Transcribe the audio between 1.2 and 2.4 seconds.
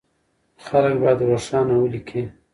روښانه وليکي.